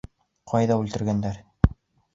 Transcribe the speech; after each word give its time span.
Ҡайҙа 0.53 0.79
үлтергәндәр? 0.85 1.41